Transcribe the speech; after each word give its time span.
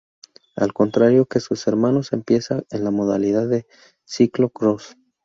Al 0.55 0.73
contrario 0.73 1.27
que 1.27 1.39
sus 1.39 1.67
hermanos, 1.67 2.11
empieza 2.11 2.63
en 2.71 2.83
la 2.83 2.89
modalidad 2.89 3.47
de 3.47 3.67
Cyclo-cross. 4.09 4.97